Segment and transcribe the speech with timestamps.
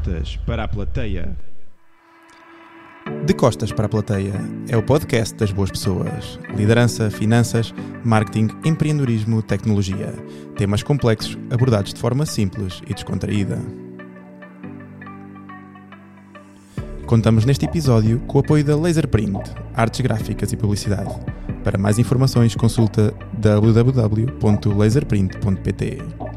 [0.00, 1.36] Costas para a plateia.
[3.26, 4.32] De Costas para a Plateia
[4.66, 6.40] é o podcast das boas pessoas.
[6.56, 10.14] Liderança, finanças, marketing, empreendedorismo, tecnologia.
[10.56, 13.58] Temas complexos abordados de forma simples e descontraída.
[17.04, 21.14] Contamos neste episódio com o apoio da Laserprint, artes gráficas e publicidade.
[21.62, 26.29] Para mais informações, consulta www.laserprint.pt.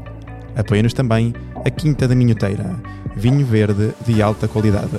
[0.56, 2.80] Apoia-nos também a Quinta da Minhoteira,
[3.16, 4.98] vinho verde de alta qualidade.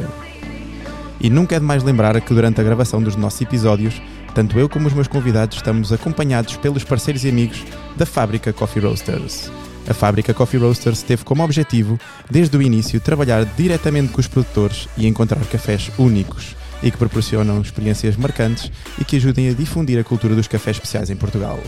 [1.20, 4.02] E nunca é demais lembrar que durante a gravação dos nossos episódios,
[4.34, 7.64] tanto eu como os meus convidados estamos acompanhados pelos parceiros e amigos
[7.96, 9.50] da Fábrica Coffee Roasters.
[9.88, 14.90] A Fábrica Coffee Roasters teve como objetivo, desde o início, trabalhar diretamente com os produtores
[14.98, 20.04] e encontrar cafés únicos e que proporcionam experiências marcantes e que ajudem a difundir a
[20.04, 21.60] cultura dos cafés especiais em Portugal.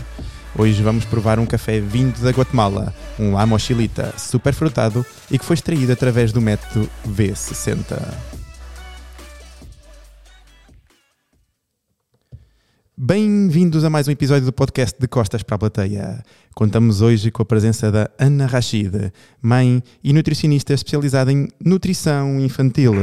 [0.56, 5.44] Hoje vamos provar um café vindo da Guatemala, um La Mochilita, super frutado e que
[5.44, 7.96] foi extraído através do método V60.
[12.96, 16.24] Bem-vindos a mais um episódio do podcast de Costas para a Plateia.
[16.52, 22.94] Contamos hoje com a presença da Ana Rachid, mãe e nutricionista especializada em nutrição infantil.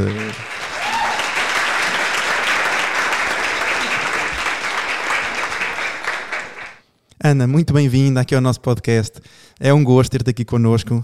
[7.27, 9.19] Ana, muito bem-vinda aqui ao nosso podcast.
[9.59, 11.03] É um gosto ter-te aqui connosco.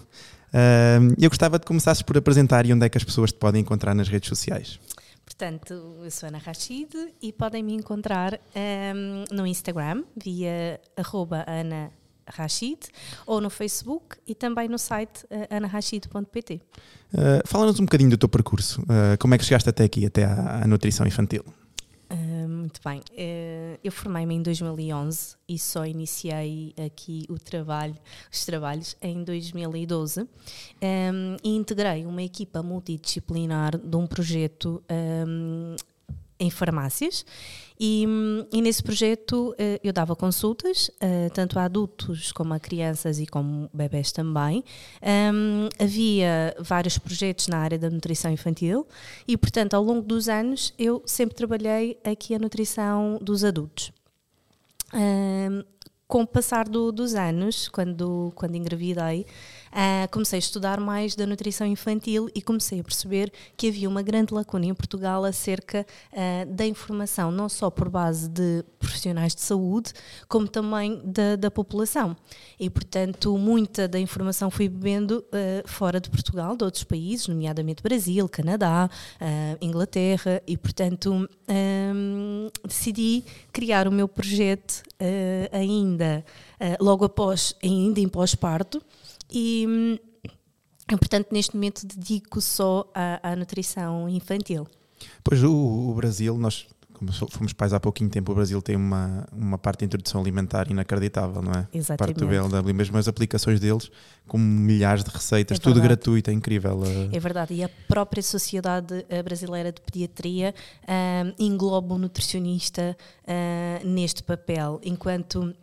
[1.20, 3.96] Eu gostava de começarses por apresentar e onde é que as pessoas te podem encontrar
[3.96, 4.80] nas redes sociais.
[5.26, 11.92] Portanto, eu sou Ana Rachid e podem me encontrar um, no Instagram via arroba Ana
[12.28, 12.78] Rachid
[13.26, 16.62] ou no Facebook e também no site uh, anarachid.pt.
[17.12, 18.80] Uh, Fala-nos um bocadinho do teu percurso.
[18.84, 21.44] Uh, como é que chegaste até aqui, até à, à nutrição infantil?
[22.72, 23.00] Muito bem.
[23.00, 27.98] Uh, eu formei-me em 2011 e só iniciei aqui o trabalho,
[28.32, 30.28] os trabalhos em 2012 um,
[31.44, 35.76] e integrei uma equipa multidisciplinar de um projeto um,
[36.42, 37.24] em farmácias
[37.84, 38.06] e,
[38.52, 43.26] e, nesse projeto uh, eu dava consultas, uh, tanto a adultos como a crianças e
[43.26, 44.64] como bebés também.
[45.34, 48.88] Um, havia vários projetos na área da nutrição infantil
[49.28, 53.92] e, portanto, ao longo dos anos eu sempre trabalhei aqui a nutrição dos adultos.
[54.94, 55.64] Um,
[56.08, 59.26] com o passar do, dos anos, quando, quando engravidei,
[59.72, 64.02] Uh, comecei a estudar mais da nutrição infantil e comecei a perceber que havia uma
[64.02, 69.40] grande lacuna em Portugal acerca uh, da informação, não só por base de profissionais de
[69.40, 69.94] saúde,
[70.28, 72.18] como também da, da população.
[72.60, 77.82] E, portanto, muita da informação fui bebendo uh, fora de Portugal, de outros países, nomeadamente
[77.82, 78.90] Brasil, Canadá,
[79.62, 81.30] Inglaterra, e, portanto,
[82.68, 84.84] decidi criar o meu projeto
[85.52, 86.26] ainda
[86.80, 88.82] logo após, ainda em pós-parto,
[89.32, 90.00] e,
[90.90, 94.68] portanto, neste momento dedico só à, à nutrição infantil.
[95.24, 96.68] Pois o, o, Brasil, nós
[97.02, 100.70] como fomos pais há pouquinho tempo, o Brasil tem uma, uma parte de introdução alimentar
[100.70, 101.68] inacreditável, não é?
[101.74, 101.98] Exatamente.
[101.98, 103.90] Parte do BLW, mesmo as aplicações deles,
[104.28, 106.82] com milhares de receitas, é tudo gratuito, é incrível.
[107.12, 110.54] É verdade, e a própria Sociedade eh, Brasileira de Pediatria
[110.84, 115.56] uh, engloba o nutricionista uh, neste papel, enquanto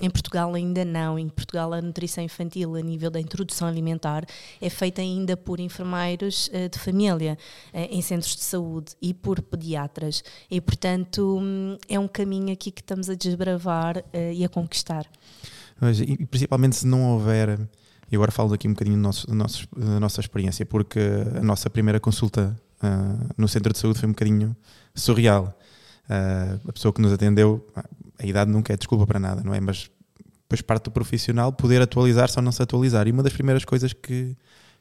[0.00, 1.18] em Portugal ainda não.
[1.18, 4.24] Em Portugal a nutrição infantil a nível da introdução alimentar
[4.60, 7.36] é feita ainda por enfermeiros uh, de família
[7.72, 10.24] uh, em centros de saúde e por pediatras.
[10.50, 15.06] E portanto um, é um caminho aqui que estamos a desbravar uh, e a conquistar.
[16.06, 17.58] E principalmente se não houver,
[18.10, 21.00] e agora falo aqui um bocadinho do nosso, do nosso, da nossa experiência, porque
[21.34, 22.54] a nossa primeira consulta
[23.34, 24.54] no centro de saúde foi um bocadinho
[24.94, 25.58] surreal.
[26.06, 27.66] a pessoa que nos atendeu
[28.22, 29.60] a idade nunca é desculpa para nada, não é?
[29.60, 29.90] Mas
[30.42, 33.08] depois parte do profissional poder atualizar-se ou não se atualizar.
[33.08, 34.36] E uma das primeiras coisas que,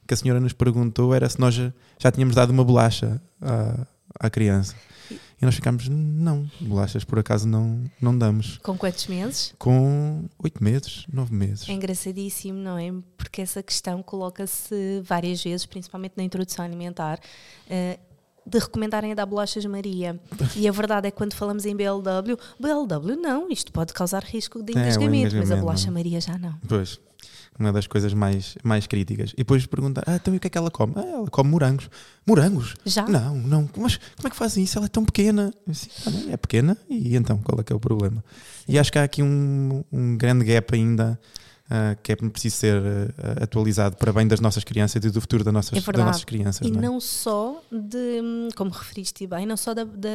[0.07, 3.88] que a senhora nos perguntou era se nós já, já tínhamos dado uma bolacha à,
[4.19, 4.75] à criança.
[5.41, 8.57] E nós ficámos, não, bolachas por acaso não, não damos.
[8.57, 9.56] Com quantos meses?
[9.57, 11.69] Com oito meses, nove meses.
[11.69, 12.91] É engraçadíssimo, não é?
[13.15, 17.19] Porque essa questão coloca-se várias vezes, principalmente na introdução alimentar.
[17.68, 18.08] Uh,
[18.45, 20.19] de recomendarem a dar bolachas Maria.
[20.56, 24.62] E a verdade é que quando falamos em BLW, BLW não, isto pode causar risco
[24.63, 26.56] de engasgamento, é, mas a bolacha Maria já não.
[26.68, 27.00] Pois,
[27.59, 29.33] uma das coisas mais, mais críticas.
[29.33, 30.94] E depois perguntar, ah, então e o que é que ela come?
[30.95, 31.89] Ah, ela come morangos.
[32.25, 32.75] Morangos?
[32.86, 33.06] Já?
[33.06, 33.69] Não, não.
[33.77, 34.77] Mas como é que fazem isso?
[34.77, 35.53] Ela é tão pequena.
[35.69, 38.24] Assim, ah, é pequena e então qual é que é o problema?
[38.68, 41.19] E acho que há aqui um, um grande gap ainda
[41.69, 45.44] uh, que é preciso ser uh, atualizado para bem das nossas crianças e do futuro
[45.44, 46.68] das nossas, é das nossas crianças.
[46.68, 46.81] E não, é?
[46.83, 50.10] não, só de, como referiste bem, não só da, da,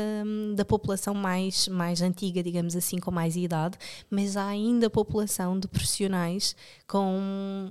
[0.54, 3.78] da, população mais, mais antiga, digamos assim, com mais idade,
[4.10, 6.56] mas há ainda a população de profissionais
[6.86, 7.70] com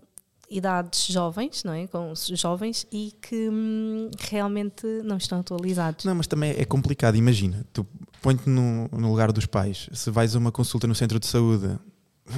[0.50, 1.88] idades jovens, não é?
[1.88, 6.06] Com jovens e que hum, realmente não estão atualizados.
[6.06, 7.16] Não, mas também é complicado.
[7.16, 7.86] Imagina, tu
[8.22, 9.90] põe-te no, no lugar dos pais.
[9.92, 11.80] Se vais a uma consulta no centro de saúde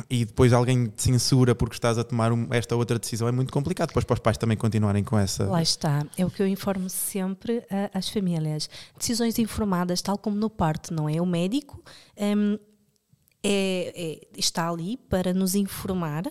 [0.09, 3.53] e depois alguém te censura porque estás a tomar um- esta outra decisão, é muito
[3.53, 3.89] complicado.
[3.89, 5.45] Depois para os pais também continuarem com essa.
[5.45, 8.69] Lá está, é o que eu informo sempre a- às famílias.
[8.97, 11.21] Decisões informadas, tal como no parto, não é?
[11.21, 11.83] O médico
[12.17, 12.57] hum,
[13.43, 16.23] é- é- está ali para nos informar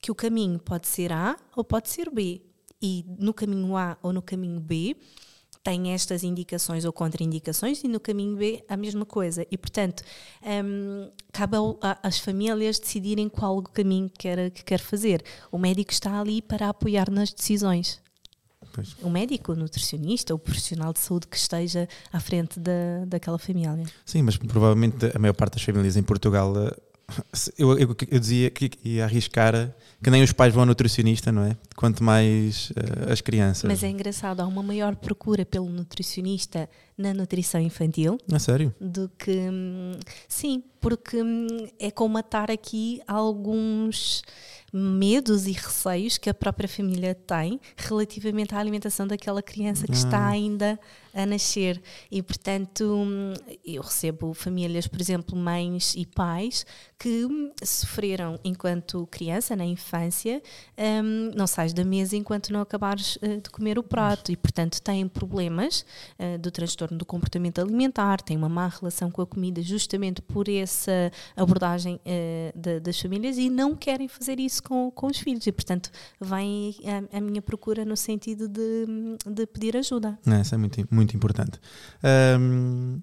[0.00, 2.40] que o caminho pode ser A ou pode ser B.
[2.82, 4.96] E no caminho A ou no caminho B
[5.64, 9.46] tem estas indicações ou contraindicações e no caminho B a mesma coisa.
[9.50, 10.04] E, portanto,
[10.42, 11.56] hum, cabe
[12.02, 15.24] às famílias decidirem qual o caminho que quer, que quer fazer.
[15.50, 17.98] O médico está ali para apoiar nas decisões
[18.74, 18.94] Pois.
[19.02, 23.84] o médico, o nutricionista, o profissional de saúde que esteja à frente da, daquela família.
[24.04, 26.52] Sim, mas provavelmente a maior parte das famílias em Portugal.
[27.58, 31.44] Eu, eu, eu dizia que ia arriscar que nem os pais vão ao nutricionista, não
[31.44, 31.56] é?
[31.76, 33.64] Quanto mais eh, as crianças.
[33.64, 38.74] Mas é engraçado, há uma maior procura pelo nutricionista na nutrição infantil A sério?
[38.80, 39.30] do que.
[39.32, 39.92] hum,
[40.28, 41.46] Sim, porque hum,
[41.78, 44.22] é comatar aqui alguns
[44.76, 50.26] medos e receios que a própria família tem relativamente à alimentação daquela criança que está
[50.26, 50.78] ainda
[51.14, 51.80] a nascer.
[52.10, 53.32] E, portanto, hum,
[53.64, 56.66] eu recebo famílias, por exemplo, mães e pais
[56.98, 60.42] que hum, sofreram enquanto criança, na infância,
[60.76, 64.32] hum, não sais da mesa enquanto não acabares eh, de comer o prato.
[64.32, 65.86] E, portanto, têm problemas
[66.18, 70.48] eh, do transtorno do comportamento alimentar, têm uma má relação com a comida justamente por
[70.48, 75.46] essa abordagem eh, da- das famílias e não querem fazer isso com, com os filhos.
[75.46, 75.90] E, portanto,
[76.20, 76.74] vem
[77.12, 78.86] a, a minha procura no sentido de,
[79.30, 80.18] de pedir ajuda.
[80.26, 81.60] Não, isso é muito, muito importante.
[82.02, 82.98] Ahm,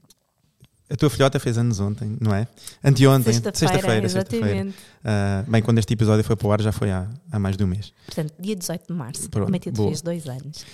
[0.89, 2.45] a tua filhota fez anos ontem, não é?
[2.83, 4.05] Anteontem, Sexta-feira, sexta-feira.
[4.05, 4.75] exatamente.
[5.05, 7.63] Ah, bem, quando este episódio foi para o ar já foi há, há mais de
[7.63, 7.93] um mês.
[8.07, 10.65] Portanto, dia 18 de março, Pronto, a Matilde fez dois anos.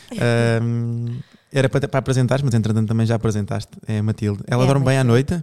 [1.52, 3.72] Era para, para apresentar, mas entretanto também já apresentaste.
[3.88, 4.42] É a Matilde.
[4.48, 5.42] Ela É dorme bem à noite?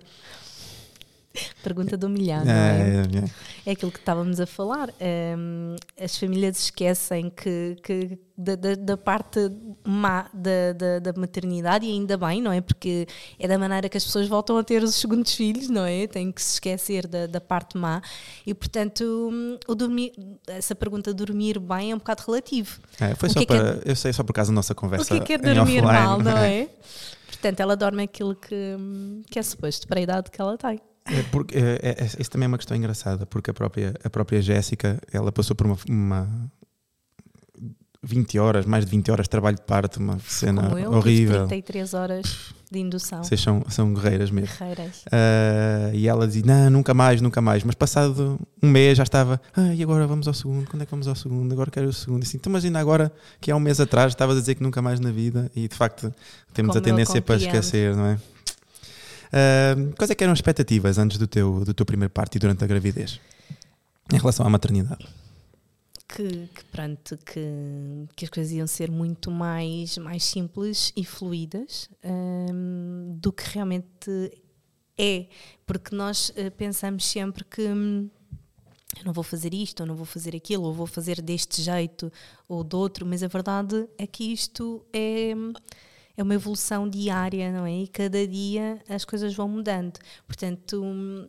[1.62, 2.80] Pergunta do milhão, não é?
[2.80, 3.30] É, é.
[3.66, 4.90] É aquilo que estávamos a falar.
[5.36, 9.38] hum, as famílias esquecem que, que da, da- da parte
[9.84, 12.60] má da, da, da maternidade, e ainda bem, não é?
[12.60, 13.06] Porque
[13.38, 16.06] é da maneira que as pessoas voltam a ter os segundos filhos, não é?
[16.06, 18.00] Tem que se esquecer da, da parte má.
[18.46, 19.02] E, portanto,
[19.32, 20.12] hum, o dormir,
[20.46, 22.78] essa pergunta dormir bem é um bocado relativo.
[23.00, 23.80] É, foi O só que é que para.
[23.84, 25.14] Eu sei só por causa da nossa conversa.
[25.14, 25.82] o que é que é dormir offline.
[25.82, 26.68] mal, não é?
[27.26, 28.76] Portanto, ela dorme aquilo que,
[29.30, 30.80] que é suposto para a idade que ela tem.
[31.06, 34.08] É porque, é, é- é- isso também é uma questão engraçada, porque a própria, a
[34.10, 36.50] própria Jéssica, ela passou por uma, uma
[38.02, 41.46] 20 horas, mais de 20 horas de trabalho de parto, uma cena Como eu, horrível.
[41.46, 43.22] 33 horas de indução.
[43.22, 44.54] Vocês são, são guerreiras mesmo.
[44.58, 45.04] Guerreiras.
[45.10, 47.64] Ah, e ela dizia, não, nunca mais, nunca mais.
[47.64, 50.90] Mas passado um mês já estava, ah, e agora vamos ao segundo, quando é que
[50.90, 51.50] vamos ao segundo?
[51.52, 52.22] Agora quero o segundo.
[52.22, 54.82] E assim, então imagina agora que há um mês atrás estavas a dizer que nunca
[54.82, 56.12] mais na vida e de facto
[56.52, 58.18] temos Como a tendência para esquecer, não é?
[59.96, 62.64] Quais é que eram as expectativas antes do teu, do teu primeiro parto e durante
[62.64, 63.20] a gravidez?
[64.12, 65.06] Em relação à maternidade?
[66.14, 71.90] que, que, pronto, que, que as coisas iam ser muito mais, mais simples e fluídas
[72.04, 74.30] hum, do que realmente
[74.96, 75.26] é.
[75.66, 78.08] Porque nós eh, pensamos sempre que hum,
[78.96, 82.12] eu não vou fazer isto, ou não vou fazer aquilo, ou vou fazer deste jeito
[82.48, 85.34] ou do outro, mas a verdade é que isto é.
[86.16, 87.82] É uma evolução diária, não é?
[87.82, 89.98] E cada dia as coisas vão mudando.
[90.26, 91.28] Portanto,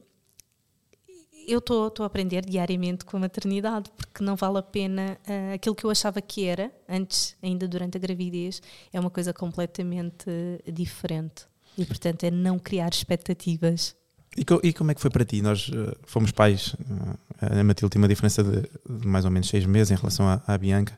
[1.47, 5.75] eu estou a aprender diariamente com a maternidade, porque não vale a pena ah, aquilo
[5.75, 8.61] que eu achava que era, antes, ainda durante a gravidez,
[8.91, 11.45] é uma coisa completamente eh, diferente.
[11.77, 13.95] E, portanto, é não criar expectativas.
[14.37, 15.41] E, co- e como é que foi para ti?
[15.41, 16.75] Nós eh, fomos pais,
[17.41, 20.27] eh, a Matilde tem uma diferença de, de mais ou menos seis meses em relação
[20.27, 20.97] à, à Bianca,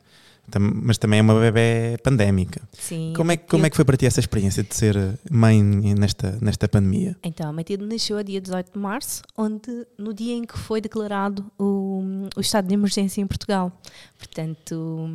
[0.60, 2.62] mas também é uma bebê pandémica.
[2.72, 4.96] Sim, Como é, que- como é que foi para ti essa experiência de ser
[5.30, 7.16] mãe nesta, nesta pandemia?
[7.24, 10.80] Então, a Matilde nasceu a dia 18 de março, onde no dia em que foi
[10.80, 12.02] declarado o,
[12.36, 13.72] o estado de emergência em Portugal.
[14.18, 15.10] Portanto,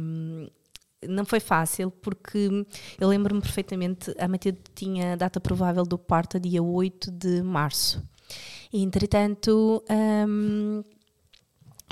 [1.09, 2.67] não foi fácil, porque
[3.01, 7.43] eu lembro-me perfeitamente, a Matilde tinha a data provável do parto a dia 8 de
[7.43, 8.03] março.
[8.73, 9.83] E, entretanto,
[10.29, 10.83] hum,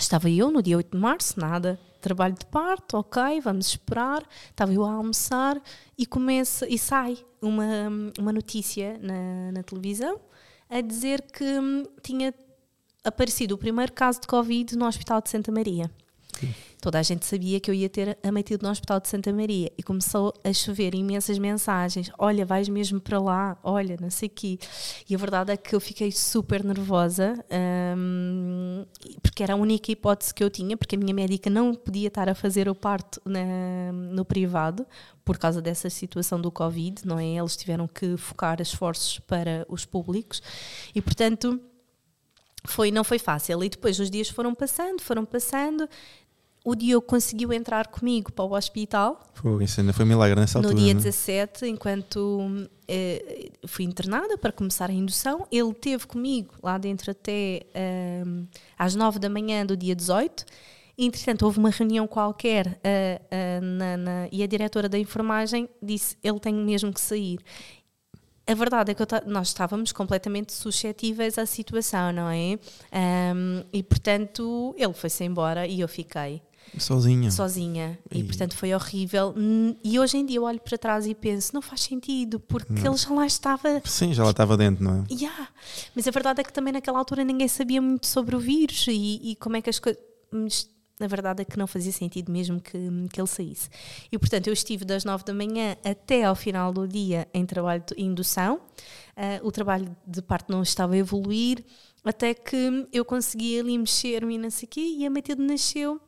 [0.02, 4.23] estava eu no dia 8 de março, nada, trabalho de parto, ok, vamos esperar.
[4.50, 5.61] Estava eu a almoçar
[5.97, 7.88] e começa e sai uma,
[8.19, 10.21] uma notícia na, na televisão
[10.69, 12.33] a dizer que hum, tinha
[13.04, 15.90] aparecido o primeiro caso de Covid no Hospital de Santa Maria.
[16.38, 16.69] que.
[16.80, 19.70] Toda a gente sabia que eu ia ter a Matilde no Hospital de Santa Maria
[19.76, 22.10] e começou a chover imensas mensagens.
[22.18, 24.58] Olha, vais mesmo para lá, olha, não sei o quê.
[25.08, 27.34] E a verdade é que eu fiquei super nervosa
[27.96, 28.84] hum,
[29.22, 32.28] porque era a única hipótese que eu tinha, porque a minha médica não podia estar
[32.28, 34.87] a fazer o parto na- no privado
[35.25, 37.26] por causa dessa situação do Covid, não é?
[37.37, 40.42] Eles tiveram que focar esforços para os públicos
[40.94, 41.60] e, portanto,
[42.64, 43.62] foi, não foi fácil.
[43.64, 45.88] E depois os dias foram passando, foram passando.
[46.64, 50.60] O Diogo conseguiu entrar comigo para o hospital Foi, isso ainda foi um milagre nessa
[50.60, 50.84] no altura.
[50.84, 51.04] dia não é?
[51.04, 55.46] 17, enquanto eh, fui internada para começar a indução.
[55.50, 58.44] Ele teve comigo lá dentro até ehm,
[58.78, 60.44] às 9 da manhã do dia 18.
[60.98, 66.18] Entretanto, houve uma reunião qualquer eh, eh, na- na- e a diretora da enfermagem disse:
[66.22, 67.38] ele tem mesmo que sair.
[68.46, 72.58] A verdade é que nós estávamos completamente suscetíveis à situação, não é?
[72.92, 76.42] Ahm, e portanto, ele foi-se embora e eu fiquei
[76.78, 77.30] Sozinha.
[77.30, 77.98] sozinha.
[78.10, 79.34] E E- portanto foi horrível.
[79.36, 82.72] Hum, E hoje em dia eu olho para trás e penso: não faz sentido, porque
[82.86, 83.82] ele já lá estava.
[83.84, 85.12] Sim, já lá estava dentro, não é?
[85.14, 85.48] Yeah.
[85.94, 89.20] Mas a verdade é que também naquela altura ninguém sabia muito sobre o vírus e,
[89.32, 90.00] e como é que as coisas.
[90.32, 90.68] Mas
[91.00, 92.78] a verdade é que não fazia sentido mesmo que,
[93.12, 93.68] que ele saísse.
[94.12, 97.82] E portanto eu estive das nove da manhã até ao final do dia em trabalho
[97.86, 98.60] de indução.
[99.16, 101.64] Ah, o trabalho de parte não estava a evoluir,
[102.04, 105.98] até que eu consegui ali mexer-me e não sei o quê, e a Matilde nasceu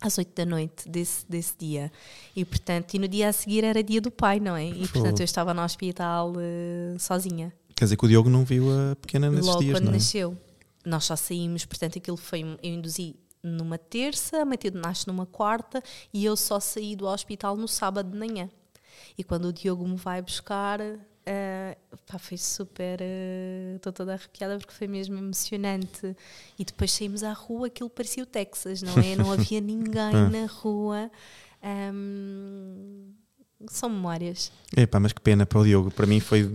[0.00, 1.90] às 8 da noite desse, desse dia.
[2.34, 4.68] E portanto, e no dia a seguir era dia do pai, não é?
[4.68, 7.52] E portanto eu estava no hospital eh, sozinha.
[7.74, 9.94] Quer dizer que o Diogo não viu a pequena nesses Logo dias, quando não é?
[9.94, 10.36] nasceu.
[10.84, 12.42] Nós só saímos, portanto, aquilo foi.
[12.42, 17.56] Eu induzi numa terça, a Matilde nasce numa quarta e eu só saí do hospital
[17.56, 18.50] no sábado de manhã.
[19.16, 20.80] E quando o Diogo me vai buscar,
[21.30, 23.00] eh, pá, foi super.
[23.76, 26.16] Estou toda arrepiada porque foi mesmo emocionante.
[26.58, 29.14] E depois saímos à rua, aquilo parecia o Texas, não é?
[29.14, 31.10] Não havia ninguém na rua.
[31.62, 33.12] Ahm,
[33.66, 34.52] são memórias.
[34.76, 35.90] Epá, mas que pena para o Diogo.
[35.90, 36.48] Para mim foi.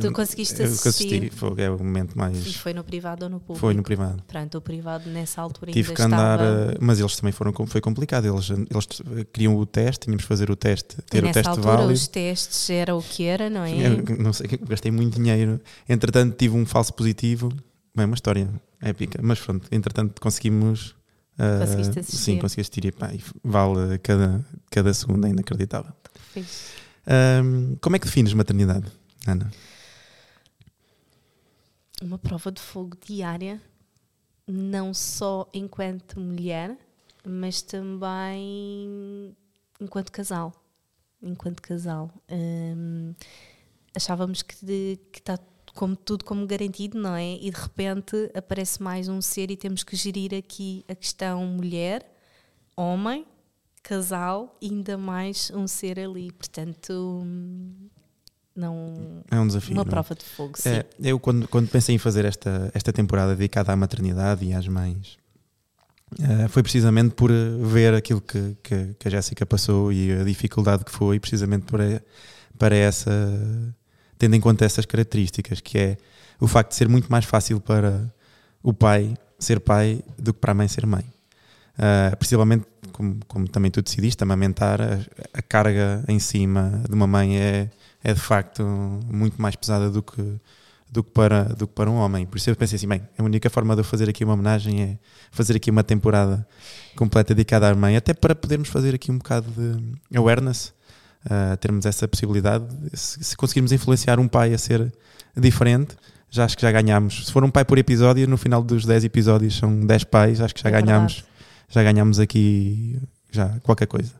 [0.00, 1.30] Tu conseguiste assistir?
[1.32, 2.46] Foi, é o momento mais.
[2.46, 3.60] E foi no privado ou no público?
[3.60, 4.22] Foi no privado.
[4.28, 6.72] Pronto, o privado nessa altura Tive que andar, estava...
[6.72, 8.26] eh, mas eles também foram, foi complicado.
[8.26, 8.86] Eles, eles
[9.18, 11.92] eh, queriam o teste, tínhamos que fazer o teste, ter o nessa teste altura válido.
[11.94, 13.72] os testes era o que era, não é?
[13.86, 15.60] Eu não sei, gastei muito dinheiro.
[15.88, 17.50] Entretanto, tive um falso positivo.
[17.96, 18.48] Bem, uma história
[18.82, 19.18] épica.
[19.22, 20.94] Mas pronto, entretanto, conseguimos.
[21.38, 22.16] ah, Conseguiste assistir.
[22.18, 25.92] Sim, consegui assistir e, pá, e vale cada, cada segundo, é inacreditável.
[27.06, 28.90] Ahm, como é que defines maternidade,
[29.26, 29.50] Ana?
[32.02, 33.60] Uma prova de fogo diária,
[34.46, 36.76] não só enquanto mulher,
[37.26, 39.36] mas também
[39.80, 40.52] enquanto casal.
[41.22, 42.10] Enquanto casal.
[42.30, 43.14] Hum,
[43.94, 45.38] achávamos que está
[45.74, 47.34] como tudo como garantido, não é?
[47.34, 52.10] E de repente aparece mais um ser e temos que gerir aqui a questão mulher,
[52.76, 53.26] homem,
[53.82, 56.32] casal ainda mais um ser ali.
[56.32, 57.24] Portanto,
[58.54, 59.22] não.
[59.30, 59.72] É um desafio.
[59.72, 59.90] Uma não é?
[59.90, 60.68] prova de fogo, sim.
[60.68, 64.66] É, eu, quando, quando pensei em fazer esta, esta temporada dedicada à maternidade e às
[64.68, 65.18] mães,
[66.18, 70.24] eh, foi precisamente por eh, ver aquilo que, que, que a Jéssica passou e a
[70.24, 72.02] dificuldade que foi, precisamente para,
[72.58, 73.10] para essa.
[74.18, 75.96] tendo em conta essas características, que é
[76.40, 78.12] o facto de ser muito mais fácil para
[78.62, 81.04] o pai ser pai do que para a mãe ser mãe.
[81.78, 84.98] Uh, principalmente, como, como também tu decidiste, amamentar, a,
[85.32, 87.70] a carga em cima de uma mãe é,
[88.04, 88.62] é de facto
[89.10, 90.22] muito mais pesada do que,
[90.90, 92.26] do, que para, do que para um homem.
[92.26, 94.82] Por isso eu pensei assim: bem, a única forma de eu fazer aqui uma homenagem
[94.82, 94.98] é
[95.30, 96.46] fazer aqui uma temporada
[96.96, 100.74] completa dedicada à mãe, até para podermos fazer aqui um bocado de awareness,
[101.26, 102.64] uh, termos essa possibilidade.
[102.92, 104.92] Se, se conseguirmos influenciar um pai a ser
[105.36, 105.96] diferente,
[106.30, 107.26] já acho que já ganhámos.
[107.26, 110.54] Se for um pai por episódio, no final dos 10 episódios são 10 pais, acho
[110.54, 111.24] que já É ganhámos.
[111.70, 113.00] Já ganhámos aqui
[113.30, 114.12] já qualquer coisa.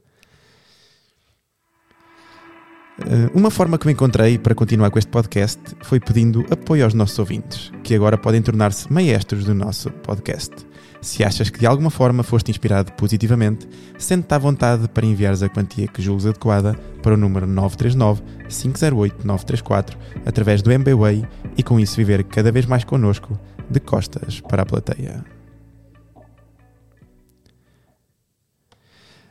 [3.01, 6.95] Eh, Uma forma que eu encontrei para continuar com este podcast foi pedindo apoio aos
[6.95, 10.55] nossos ouvintes, que agora podem tornar-se maestros do nosso podcast.
[11.01, 13.67] Se achas que de alguma forma foste inspirado positivamente,
[13.99, 19.27] sente-te à vontade para enviares a quantia que julgues adequada para o número 939 508
[19.27, 21.27] 934 através do MBWay
[21.57, 23.39] e com isso viver cada vez mais connosco
[23.71, 25.25] de costas para a plateia.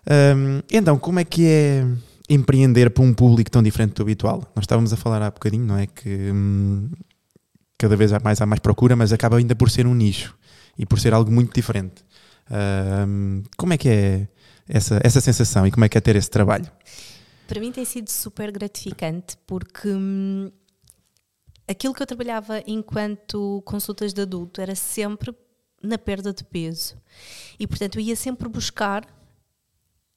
[0.09, 1.85] Hum, então, como é que é
[2.27, 4.39] empreender para um público tão diferente do habitual?
[4.55, 5.85] Nós estávamos a falar há bocadinho, não é?
[5.85, 6.89] Que hum,
[7.77, 10.35] cada vez há mais, há mais procura, mas acaba ainda por ser um nicho
[10.77, 12.03] e por ser algo muito diferente.
[13.07, 14.27] Hum, como é que é
[14.67, 16.69] essa, essa sensação e como é que é ter esse trabalho?
[17.47, 20.51] Para mim tem sido super gratificante porque hum,
[21.67, 25.35] aquilo que eu trabalhava enquanto consultas de adulto era sempre
[25.83, 26.97] na perda de peso.
[27.59, 29.07] E, portanto, eu ia sempre buscar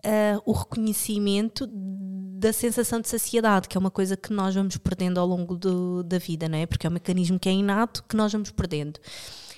[0.04, 5.18] uh, o reconhecimento da sensação de saciedade, que é uma coisa que nós vamos perdendo
[5.18, 6.66] ao longo do, da vida, não é?
[6.66, 8.98] Porque é um mecanismo que é inato que nós vamos perdendo.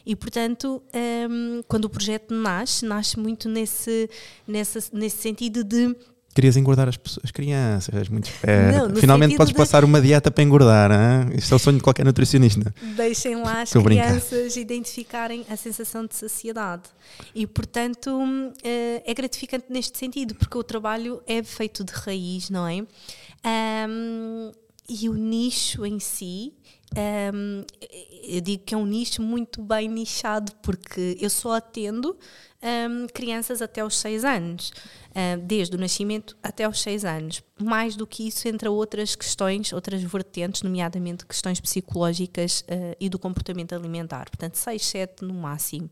[0.06, 0.82] E, portanto,
[1.30, 4.10] um, quando o projeto nasce, nasce muito nesse,
[4.46, 5.96] nesse, nesse sentido de
[6.34, 8.96] Querias engordar as, as crianças, és muito esperto.
[8.96, 9.56] Finalmente podes de...
[9.56, 10.90] passar uma dieta para engordar.
[10.90, 11.36] Hein?
[11.38, 12.74] Isto é o sonho de qualquer nutricionista.
[12.96, 16.82] Deixem lá as crianças identificarem a sensação de saciedade.
[17.34, 18.10] E, portanto,
[18.64, 22.84] eh, é gratificante neste sentido, porque o trabalho é feito de raiz, não é?
[23.88, 24.50] Um,
[24.88, 26.52] e o nicho em si
[26.96, 27.64] um,
[28.22, 32.16] eu digo que é um nicho muito bem nichado, porque eu só atendo
[32.62, 34.72] um, crianças até os 6 anos,
[35.14, 37.42] um, desde o nascimento até os 6 anos.
[37.60, 43.18] Mais do que isso, entre outras questões, outras vertentes, nomeadamente questões psicológicas uh, e do
[43.18, 44.30] comportamento alimentar.
[44.30, 45.90] Portanto, 6, 7 no máximo.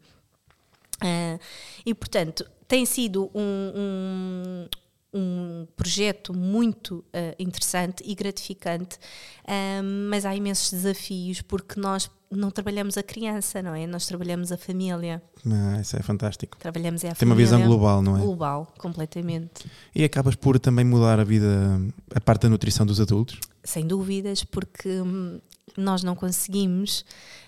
[1.03, 1.39] Uh,
[1.85, 4.67] e, portanto, tem sido um,
[5.13, 8.99] um, projeto muito uh, interessante e gratificante,
[9.47, 13.87] um, mas há imensos desafios porque nós não trabalhamos a criança, não é?
[13.87, 15.23] Nós trabalhamos a família.
[15.47, 16.57] Ah, isso é fantástico.
[16.59, 17.47] Trabalhamos é a Tem família.
[17.47, 18.21] Tem uma visão global, não é?
[18.21, 19.67] Global, completamente.
[19.95, 21.79] E acabas por também mudar a vida,
[22.15, 23.39] a parte da nutrição dos adultos?
[23.63, 25.41] Sem dúvidas, porque hum,
[25.77, 27.05] nós não conseguimos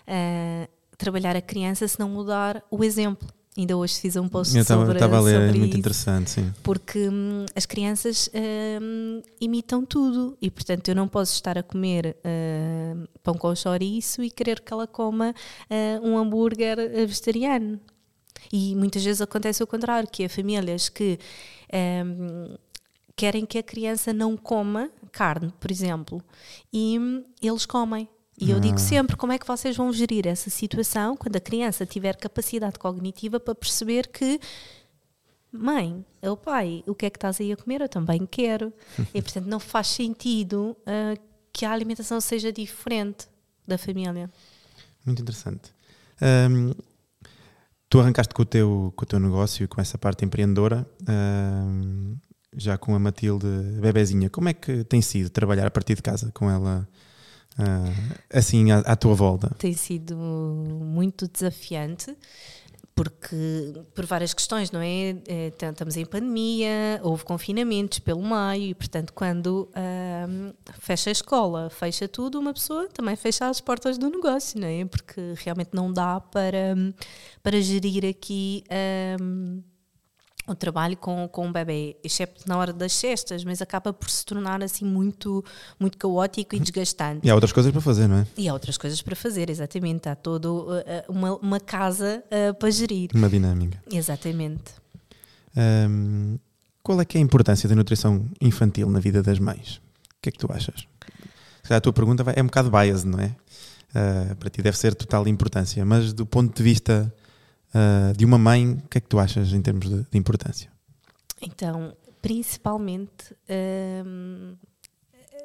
[0.06, 0.68] uh,
[0.98, 3.28] trabalhar a criança se não mudar o exemplo.
[3.56, 6.30] Ainda hoje fiz um post eu sobre, estava a ler, sobre é muito isso, interessante,
[6.30, 6.52] sim.
[6.62, 12.16] Porque hum, as crianças hum, imitam tudo e, portanto, eu não posso estar a comer
[12.24, 15.32] hum, pão com chouriço e querer que ela coma
[16.02, 17.78] hum, um hambúrguer vegetariano.
[18.52, 21.18] E muitas vezes acontece o contrário, que é famílias que
[21.72, 22.56] hum,
[23.14, 26.20] querem que a criança não coma carne, por exemplo,
[26.72, 28.08] e hum, eles comem.
[28.38, 28.78] E eu digo ah.
[28.78, 33.38] sempre como é que vocês vão gerir essa situação quando a criança tiver capacidade cognitiva
[33.38, 34.40] para perceber que
[35.52, 37.80] mãe, é o pai, o que é que estás aí a comer?
[37.80, 38.72] Eu também quero.
[39.14, 41.20] e portanto não faz sentido uh,
[41.52, 43.28] que a alimentação seja diferente
[43.66, 44.28] da família.
[45.06, 45.72] Muito interessante.
[46.20, 46.72] Um,
[47.88, 52.16] tu arrancaste com o, teu, com o teu negócio e com essa parte empreendedora, um,
[52.56, 53.46] já com a Matilde
[53.80, 54.28] bebezinha.
[54.28, 56.88] Como é que tem sido trabalhar a partir de casa com ela?
[57.58, 59.50] Uh, assim à, à, tua volta?
[59.58, 62.16] Tem sido muito desafiante.
[62.94, 65.16] Porque, por várias questões, não é?
[65.26, 71.68] é estamos em pandemia, houve confinamentos pelo meio, e, portanto, quando uh, fecha a escola,
[71.70, 74.84] fecha tudo, uma pessoa também fecha as portas do negócio, não é?
[74.84, 76.76] Porque realmente não dá para,
[77.42, 78.62] para gerir aqui.
[78.70, 79.73] Uh,
[80.46, 84.24] o trabalho com, com o bebê, excepto na hora das cestas, mas acaba por se
[84.24, 85.42] tornar assim muito,
[85.78, 87.26] muito caótico e desgastante.
[87.26, 88.26] E há outras coisas para fazer, não é?
[88.36, 90.08] E há outras coisas para fazer, exatamente.
[90.08, 93.10] Há toda uh, uh, uma, uma casa uh, para gerir.
[93.14, 93.80] Uma dinâmica.
[93.90, 94.74] Exatamente.
[95.56, 96.38] Um,
[96.82, 99.76] qual é que é a importância da nutrição infantil na vida das mães?
[99.76, 100.86] O que é que tu achas?
[101.70, 103.34] A tua pergunta é um bocado biased, não é?
[103.94, 107.14] Uh, para ti deve ser total importância, mas do ponto de vista
[107.74, 110.70] uh, de uma mãe, o que é que tu achas em termos de, de importância?
[111.40, 113.36] Então, principalmente,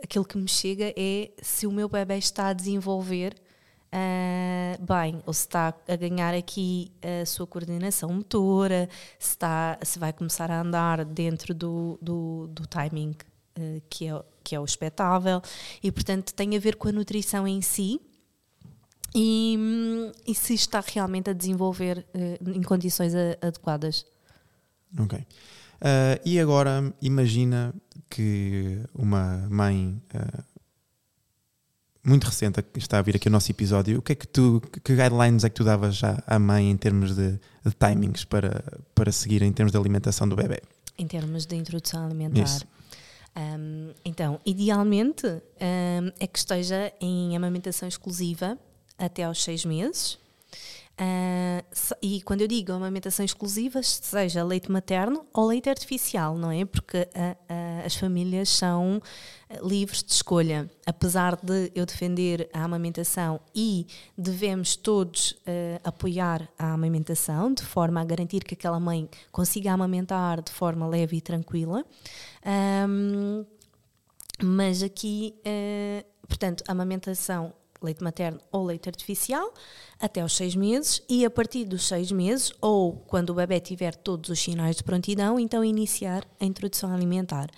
[0.01, 3.35] aquilo que me chega é se o meu bebê está a desenvolver
[3.89, 9.99] uh, bem, ou se está a ganhar aqui a sua coordenação motora, se, está, se
[9.99, 13.15] vai começar a andar dentro do, do, do timing
[13.57, 15.41] uh, que, é, que é o expectável,
[15.81, 17.99] e portanto tem a ver com a nutrição em si
[19.13, 19.57] e,
[20.27, 24.05] e se está realmente a desenvolver uh, em condições a, adequadas.
[24.97, 25.17] Ok.
[25.19, 25.25] Uh,
[26.25, 27.73] e agora imagina
[28.09, 30.43] que uma mãe uh,
[32.03, 34.61] muito recente que está a vir aqui o nosso episódio, o que é que tu,
[34.83, 38.63] que guidelines é que tu davas já à mãe em termos de, de timings para,
[38.95, 40.61] para seguir em termos de alimentação do bebê?
[40.97, 42.45] Em termos de introdução alimentar.
[43.37, 48.57] Um, então, idealmente um, é que esteja em amamentação exclusiva
[48.99, 50.19] até aos seis meses.
[50.99, 51.63] Uh,
[52.01, 56.65] e quando eu digo amamentação exclusiva, seja leite materno ou leite artificial, não é?
[56.65, 59.01] Porque uh, uh, as famílias são
[59.63, 60.69] livres de escolha.
[60.85, 65.35] Apesar de eu defender a amamentação e devemos todos
[65.83, 71.17] apoiar a amamentação de forma a garantir que aquela mãe consiga amamentar de forma leve
[71.17, 71.83] e tranquila.
[72.87, 73.43] Um,
[74.39, 75.33] mas aqui,
[76.27, 77.51] portanto, amamentação
[77.81, 79.53] leite materno ou leite artificial,
[79.99, 83.95] até aos seis meses, e a partir dos seis meses, ou quando o bebê tiver
[83.95, 87.49] todos os sinais de prontidão, então iniciar a introdução alimentar.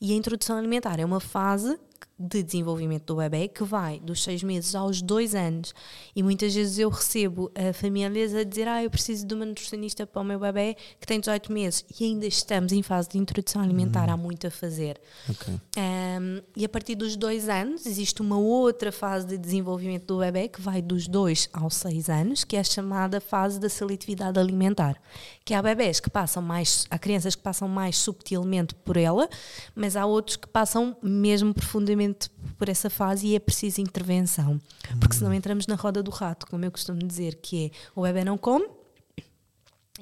[0.00, 1.78] E a introdução alimentar é uma fase
[2.22, 5.74] de desenvolvimento do bebê que vai dos seis meses aos dois anos.
[6.14, 10.06] E muitas vezes eu recebo uh, famílias a dizer: Ah, eu preciso de uma nutricionista
[10.06, 13.60] para o meu bebê que tem 18 meses e ainda estamos em fase de introdução
[13.60, 15.00] alimentar, há muito a fazer.
[15.28, 15.54] Ok.
[15.54, 20.48] Um, e a partir dos dois anos existe uma outra fase de desenvolvimento do bebê
[20.48, 25.00] que vai dos dois aos seis anos, que é a chamada fase da seletividade alimentar.
[25.44, 29.28] Que há bebés que passam mais, há crianças que passam mais subtilmente por ela,
[29.74, 32.11] mas há outros que passam mesmo profundamente
[32.58, 34.60] por essa fase e é preciso intervenção.
[35.00, 38.24] Porque senão entramos na roda do rato, como eu costumo dizer, que é o bebê
[38.24, 38.66] não come,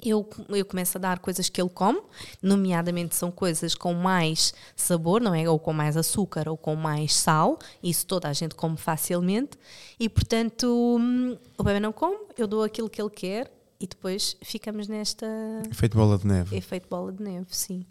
[0.02, 2.00] eu, eu começo a dar coisas que ele come,
[2.42, 5.48] nomeadamente são coisas com mais sabor, não é?
[5.48, 9.58] Ou com mais açúcar ou com mais sal, isso toda a gente come facilmente,
[9.98, 14.36] e portanto hum, o bebê não come, eu dou aquilo que ele quer e depois
[14.42, 15.26] ficamos nesta
[15.70, 16.56] Efeito bola de neve.
[16.56, 17.84] efeito bola de neve, sim.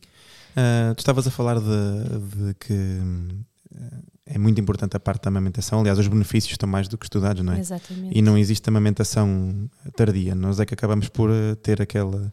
[0.56, 3.42] Ah, tu estavas a falar de, de que hum,
[4.26, 5.80] é muito importante a parte da amamentação.
[5.80, 7.60] Aliás, os benefícios estão mais do que estudados, não é?
[7.60, 8.18] Exatamente.
[8.18, 10.36] E não existe amamentação tardia.
[10.36, 12.32] Nós é que acabamos por eh, ter aquela.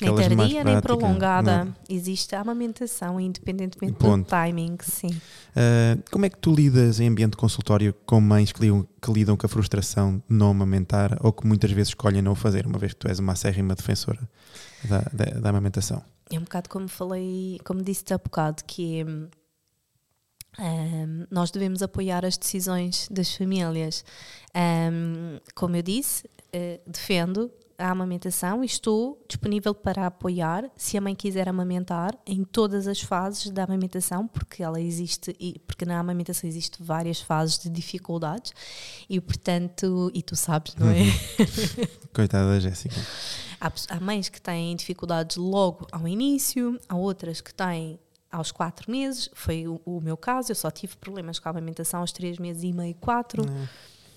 [0.00, 1.64] nem tardia nem prolongada.
[1.64, 1.74] não é?
[1.88, 4.24] Existe a amamentação, independentemente Ponto.
[4.24, 5.10] do timing, sim.
[5.54, 9.36] Ah, como é que tu lidas em ambiente consultório com mães que lidam, que lidam
[9.36, 12.78] com a frustração de não amamentar ou que muitas vezes escolhem não o fazer, uma
[12.78, 14.20] vez que tu és uma acérrima defensora
[14.84, 16.02] da, da, da amamentação?
[16.30, 19.06] É um bocado como falei, como disse há bocado, que é,
[20.58, 24.04] hum, nós devemos apoiar as decisões das famílias.
[24.54, 31.00] Hum, como eu disse, eh, defendo a amamentação e estou disponível para apoiar se a
[31.00, 35.98] mãe quiser amamentar em todas as fases da amamentação, porque ela existe e porque na
[35.98, 38.52] amamentação existe várias fases de dificuldades
[39.08, 41.04] e portanto, e tu sabes, não é?
[42.14, 42.94] Coitada da Jéssica.
[43.60, 47.98] Há, há mães que têm dificuldades logo ao início, há outras que têm
[48.32, 49.28] aos quatro meses.
[49.34, 52.64] Foi o, o meu caso, eu só tive problemas com a amamentação aos três meses
[52.64, 53.44] e meio, quatro.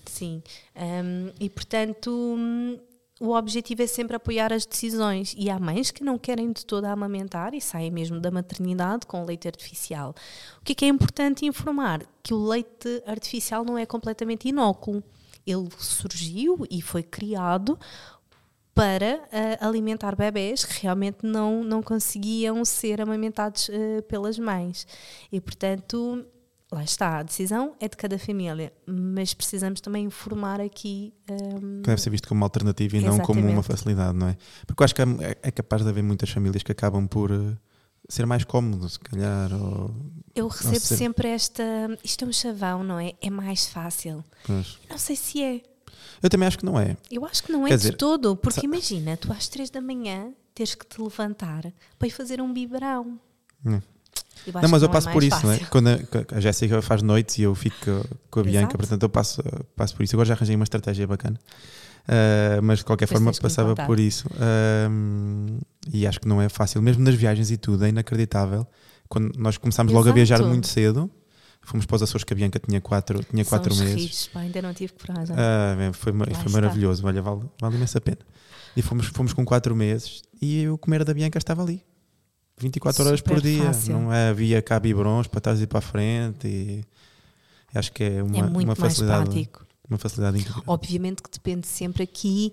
[0.06, 0.42] Sim.
[0.74, 2.78] Hum, e portanto, hum,
[3.20, 5.34] o objetivo é sempre apoiar as decisões.
[5.36, 9.24] E há mães que não querem de toda amamentar e saem mesmo da maternidade com
[9.24, 10.14] leite artificial.
[10.60, 12.02] O que é que é importante informar?
[12.22, 15.02] Que o leite artificial não é completamente inóculo.
[15.46, 17.78] Ele surgiu e foi criado
[18.76, 24.86] para ah, alimentar bebés que realmente não, não conseguiam ser amamentados ah, pelas mães.
[25.32, 26.26] E, portanto,
[26.70, 31.14] lá está, a decisão é de cada família, mas precisamos também informar aqui.
[31.30, 33.66] ahm, Que deve ser visto como uma alternativa e não como uma Exatamente.
[33.66, 34.36] facilidade, não é?
[34.66, 37.56] Porque eu acho que é, é capaz de haver muitas famílias que acabam por eh,
[38.10, 39.90] ser mais cómodo, se calhar, ou
[40.34, 41.62] eu recebo sempre esta.
[42.04, 43.14] Isto é um chavão, não é?
[43.22, 44.22] É mais fácil.
[44.46, 44.78] pois.
[44.90, 45.62] Não sei se é.
[46.22, 46.96] Eu também acho que não é.
[47.10, 49.80] Eu acho que não é Quer de dizer, todo, porque imagina, tu às três da
[49.80, 53.18] manhã tens que te levantar para ir fazer um biberão.
[53.64, 53.80] Hum.
[54.62, 55.56] Não, mas eu passo é por isso, não é?
[55.56, 55.70] fácil.
[55.70, 58.78] Quando a, a Jéssica faz noites e eu fico com a Bianca, Exato.
[58.78, 59.42] portanto eu passo,
[59.74, 60.14] passo por isso.
[60.14, 61.38] Agora já arranjei uma estratégia bacana.
[62.08, 64.28] Ah, mas de qualquer forma passava por isso.
[64.38, 65.58] Ahm,
[65.92, 68.66] e acho que não é fácil, mesmo nas viagens e tudo, é inacreditável.
[69.08, 70.48] Quando nós começámos logo a viajar Exato.
[70.48, 71.10] muito cedo,
[71.66, 74.28] fomos para os Açores que a Bianca tinha quatro, tinha São quatro meses.
[74.28, 75.34] pá, ainda não tive coragem.
[75.38, 76.50] Ah, foi, Lá foi está.
[76.50, 78.18] maravilhoso, olha, vale, vale imensa pena.
[78.76, 81.82] E fomos, fomos com 4 meses e o comer da Bianca estava ali.
[82.58, 83.64] 24 horas por Super dia.
[83.64, 83.92] fácil.
[83.98, 86.46] Não havia cá biberons para trás e para a frente.
[86.48, 86.84] E
[87.74, 89.24] acho que é uma, é muito uma mais facilidade.
[89.30, 89.66] prático.
[89.88, 90.62] Uma facilidade incrível.
[90.66, 92.52] Obviamente que depende sempre aqui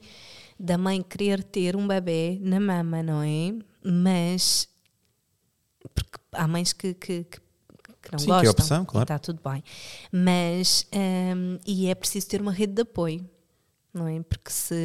[0.60, 3.54] da mãe querer ter um bebê na mama, não é?
[3.84, 4.68] Mas
[5.94, 7.40] porque há mães que, que, que-
[8.04, 8.52] que não Sim, que é gostam.
[8.52, 9.04] opção, claro.
[9.06, 9.64] Está tudo bem.
[10.12, 13.28] Mas hum, e é preciso ter uma rede de apoio.
[13.94, 14.22] Não é?
[14.24, 14.76] Porque se,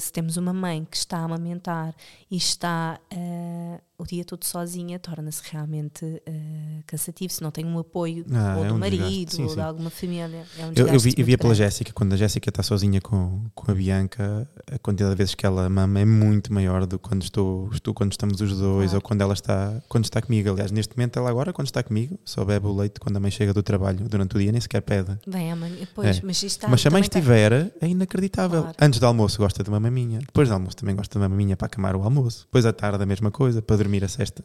[0.00, 1.94] se temos uma mãe que está a amamentar
[2.30, 7.32] e está eh, o dia todo sozinha, torna-se realmente eh, cansativo.
[7.32, 9.54] Se não tem um apoio Ah, ou é do um marido Sim, ou sim.
[9.54, 10.44] de alguma família.
[10.58, 11.54] É um Eu, eu vi, eu via pela.
[11.54, 15.46] Jéssica, quando a Jéssica está sozinha com, com a Bianca, a quantidade de vezes que
[15.46, 18.96] ela mama é muito maior do que quando, estou, estou, quando estamos os dois Claro.
[18.96, 20.50] ou quando ela está, quando está comigo.
[20.50, 23.30] Aliás, neste momento, ela agora, quando está comigo, só bebe o leite quando a mãe
[23.30, 25.16] chega do trabalho durante o dia, nem sequer pede.
[25.26, 26.20] Bem, a mãe, pois, É.
[26.24, 28.62] mas está, Mas se a mãe está- estiver, é inacreditável.
[28.62, 28.76] Claro.
[28.80, 31.56] Antes do almoço gosta de uma maminha, depois do almoço também gosta de uma maminha
[31.56, 32.46] para acamar o almoço.
[32.46, 34.44] Depois à tarde a mesma coisa, para dormir a sexta.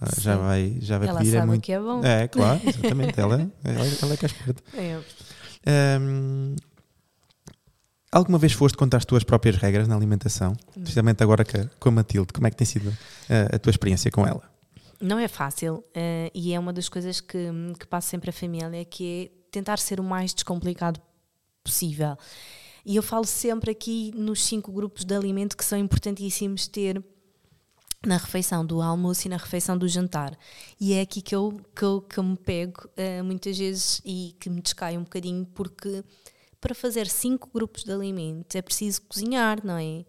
[0.00, 1.30] Ah, já vai, já vai Ela pedir.
[1.32, 1.62] sabe é muito...
[1.62, 2.04] que é bom.
[2.04, 3.18] É, claro, exatamente.
[3.20, 4.62] ela, ela, ela é que é esperta.
[4.74, 4.98] É.
[6.00, 6.56] Hum,
[8.10, 10.56] alguma vez foste contra as tuas próprias regras na alimentação?
[10.76, 12.96] Especialmente agora que- com a Matilde, como é que tem sido
[13.28, 14.42] ah, a tua experiência com ela?
[15.00, 17.48] Não é fácil eh, e é uma das coisas que,
[17.78, 21.00] que passo sempre à família, que é tentar ser o mais descomplicado
[21.64, 22.18] possível.
[22.84, 27.02] E eu falo sempre aqui nos cinco grupos de alimento que são importantíssimos ter
[28.04, 30.36] na refeição do almoço e na refeição do jantar.
[30.80, 34.34] E é aqui que eu, que eu, que eu me pego uh, muitas vezes e
[34.40, 36.02] que me descai um bocadinho, porque
[36.60, 40.04] para fazer cinco grupos de alimentos é preciso cozinhar, não é?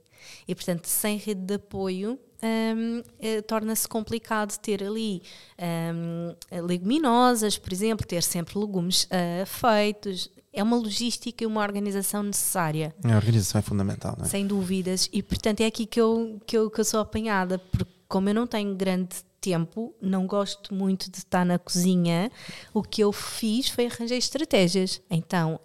[0.47, 5.21] E portanto, sem rede de apoio, um, eh, torna-se complicado ter ali
[5.93, 10.29] um, leguminosas, por exemplo, ter sempre legumes uh, feitos.
[10.53, 12.93] É uma logística e uma organização necessária.
[13.03, 14.27] A organização é fundamental, não é?
[14.27, 15.09] Sem dúvidas.
[15.11, 18.33] E portanto é aqui que eu, que eu, que eu sou apanhada, porque como eu
[18.33, 22.31] não tenho grande tempo, não gosto muito de estar na cozinha,
[22.73, 25.01] o que eu fiz foi arranjar estratégias.
[25.09, 25.59] Então,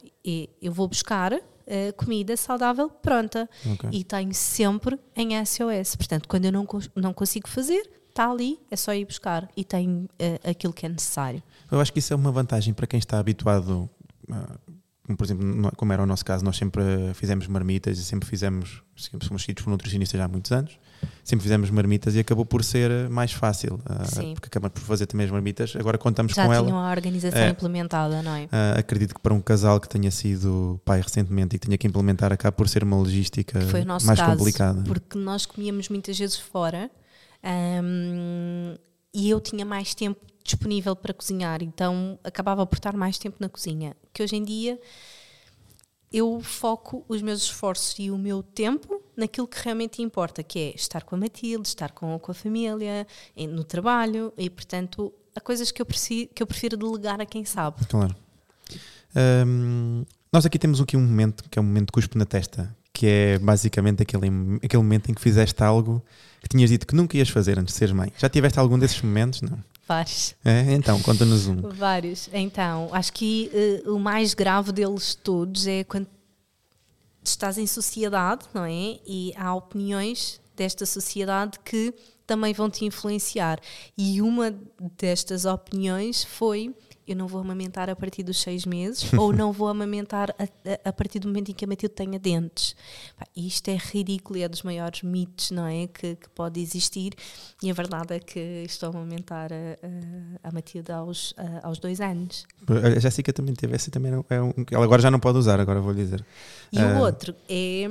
[0.63, 1.35] eu vou buscar
[1.67, 3.49] uh, comida saudável pronta.
[3.75, 3.91] Okay.
[3.93, 5.97] E tenho sempre em SOS.
[5.97, 10.05] Portanto, quando eu não, não consigo fazer, está ali, é só ir buscar e tenho
[10.05, 11.43] uh, aquilo que é necessário.
[11.71, 13.91] Eu acho que isso é uma vantagem para quem está habituado.
[14.29, 14.76] Uh,
[15.15, 16.83] por exemplo, como era o nosso caso, nós sempre
[17.15, 20.79] fizemos marmitas e sempre fizemos, somos seguidos por nutricionistas já há muitos anos,
[21.23, 25.27] sempre fizemos marmitas e acabou por ser mais fácil, uh, porque acabamos por fazer também
[25.27, 25.77] as marmitas.
[25.77, 26.65] Agora contamos Já com ela.
[26.65, 28.45] Já tinham a organização é, implementada, não é?
[28.45, 31.87] Uh, acredito que para um casal que tenha sido pai recentemente e que tenha que
[31.87, 33.61] implementar, acaba por ser uma logística
[34.05, 34.83] mais caso, complicada.
[34.83, 36.91] Porque nós comíamos muitas vezes fora
[39.15, 43.49] e eu tinha mais tempo disponível para cozinhar, então acabava por estar mais tempo na
[43.49, 43.97] cozinha.
[44.13, 44.79] Que hoje em dia
[46.13, 50.75] eu foco os meus esforços e o meu tempo naquilo que realmente importa, que é
[50.75, 53.07] estar com a Matilde, estar com, com a família,
[53.37, 57.45] no trabalho e, portanto, há coisas que eu, prefiro, que eu prefiro delegar a quem
[57.45, 57.85] sabe.
[57.87, 58.15] Claro.
[59.47, 62.75] Um, nós aqui temos aqui um momento que é um momento de cuspo na testa,
[62.93, 64.27] que é basicamente aquele,
[64.63, 66.03] aquele momento em que fizeste algo
[66.41, 68.13] que tinhas dito que nunca ias fazer antes de seres mãe.
[68.17, 69.43] Já tiveste algum desses momentos?
[69.43, 69.59] Não.
[69.87, 70.35] Vários.
[70.45, 70.73] É?
[70.73, 71.61] Então, conta-nos um.
[71.63, 72.29] Vários.
[72.33, 73.51] Então, acho que
[73.87, 76.09] uh, o mais grave deles todos é quando
[77.23, 78.99] estás em sociedade, não é?
[79.07, 81.95] E há opiniões desta sociedade que
[82.27, 83.61] também vão te influenciar.
[83.97, 84.55] E uma
[84.99, 86.75] destas opiniões foi
[87.07, 90.89] eu não vou amamentar a partir dos seis meses ou não vou amamentar a, a,
[90.89, 92.75] a, partir do momento em que a Matilde tenha dentes.
[93.37, 95.87] isto é ridículo e é dos maiores mitos não é?
[95.87, 97.15] que, que pode existir
[97.63, 102.47] e a verdade é que estou a amamentar a, a, Matilde aos, aos dois anos.
[102.69, 105.81] A Jéssica também teve essa, também é um, ela agora já não pode usar, agora
[105.81, 106.25] vou dizer.
[106.73, 107.91] E uh, o outro é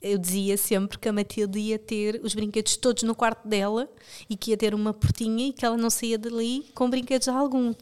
[0.00, 3.88] eu dizia sempre que a Matilde ia ter os brinquedos todos no quarto dela
[4.30, 7.74] e que ia ter uma portinha e que ela não saía dali com brinquedos algum.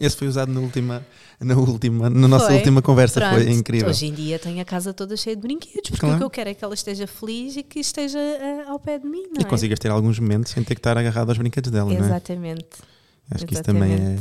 [0.00, 1.06] Esse foi usado na última,
[1.38, 2.56] na, última, na nossa foi.
[2.56, 3.34] última conversa, Pronto.
[3.34, 3.90] foi incrível.
[3.90, 6.14] Hoje em dia tenho a casa toda cheia de brinquedos, porque claro.
[6.14, 8.98] o que eu quero é que ela esteja feliz e que esteja uh, ao pé
[8.98, 9.24] de mim.
[9.38, 9.44] e é?
[9.44, 12.66] consigas ter alguns momentos sem ter que estar agarrado aos brinquedos dela, Exatamente.
[12.78, 12.88] não
[13.30, 13.34] é?
[13.34, 13.46] Acho Exatamente.
[13.46, 14.18] que isso também é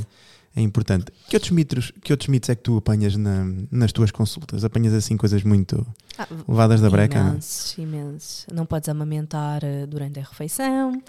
[0.56, 1.12] é importante.
[1.28, 4.64] Que outros mitos, que outros mitos é que tu apanhas na, nas tuas consultas?
[4.64, 5.86] Apanhas assim coisas muito
[6.18, 7.20] ah, levadas da breca?
[7.20, 7.84] Imensos, não?
[7.86, 8.46] imensos.
[8.52, 11.02] Não podes amamentar eh, durante a refeição, uh,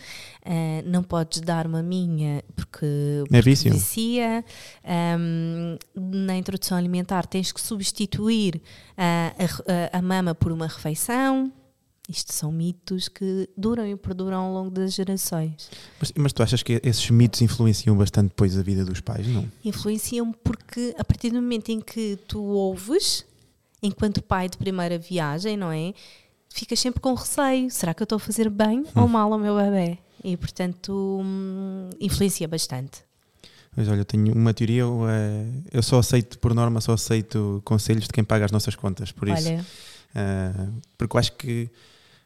[0.84, 3.72] não podes dar maminha porque, porque é vício.
[3.72, 4.44] vicia.
[5.18, 11.50] Um, na introdução alimentar tens que substituir uh, a, a mama por uma refeição.
[12.10, 15.70] Isto são mitos que duram e perduram ao longo das gerações.
[16.00, 19.48] Mas, mas, tu achas que esses mitos influenciam bastante depois a vida dos pais, não?
[19.64, 23.24] Influenciam porque a partir do momento em que tu ouves,
[23.80, 25.94] enquanto pai de primeira viagem, não é?
[26.52, 27.70] Ficas sempre com receio.
[27.70, 29.02] Será que eu estou a fazer bem hum.
[29.02, 29.96] ou mal ao meu bebê?
[30.24, 33.04] E portanto hum, influencia bastante.
[33.76, 37.62] Mas olha, eu tenho uma teoria, eu, é, eu só aceito, por norma, só aceito
[37.64, 39.46] conselhos de quem paga as nossas contas, por isso.
[39.46, 39.64] Olha.
[40.12, 41.70] Uh, porque eu acho que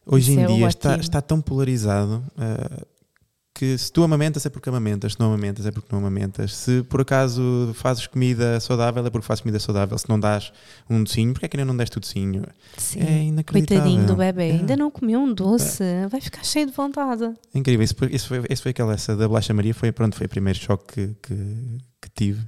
[0.06, 2.86] hoje Isso em é dia está, está tão polarizado uh,
[3.54, 6.56] que se tu amamentas é porque amamentas, se não amamentas é porque não amamentas.
[6.56, 9.96] Se por acaso fazes comida saudável é porque fazes comida saudável.
[9.96, 10.52] Se não dás
[10.90, 12.44] um docinho, porque é que ainda não deste o docinho?
[12.76, 13.00] Sim.
[13.00, 13.84] É inacreditável.
[13.84, 14.52] Coitadinho do bebê, é.
[14.54, 16.08] ainda não comeu um doce, é.
[16.08, 17.32] vai ficar cheio de vontade.
[17.54, 20.30] Incrível, isso, isso, foi, isso foi aquela, essa da Bolacha Maria, foi, pronto, foi o
[20.30, 22.42] primeiro choque que, que, que tive.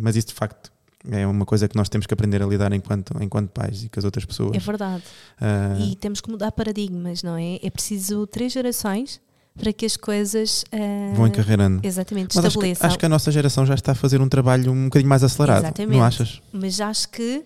[0.00, 0.70] mas isso de facto
[1.10, 3.98] é uma coisa que nós temos que aprender a lidar enquanto, enquanto pais e com
[3.98, 4.56] as outras pessoas.
[4.56, 5.02] É verdade.
[5.40, 7.58] Uh, e temos que mudar paradigmas, não é?
[7.62, 9.20] É preciso três gerações
[9.56, 11.80] para que as coisas uh, vão encarreirando.
[11.82, 12.72] Exatamente, Mas estabeleçam.
[12.72, 15.08] Acho que, acho que, a nossa geração já está a fazer um trabalho um bocadinho
[15.08, 15.64] mais acelerado.
[15.64, 15.96] Exatamente.
[15.96, 16.42] Não achas?
[16.52, 17.44] Mas acho que